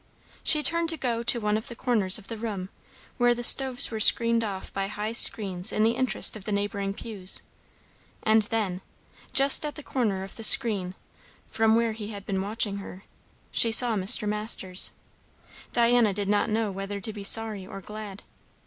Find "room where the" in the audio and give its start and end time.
2.39-3.43